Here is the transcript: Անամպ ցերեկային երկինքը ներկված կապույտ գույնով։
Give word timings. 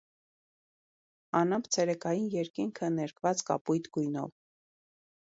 Անամպ 1.39 1.67
ցերեկային 1.75 2.25
երկինքը 2.35 2.89
ներկված 2.93 3.43
կապույտ 3.51 3.91
գույնով։ 3.99 4.33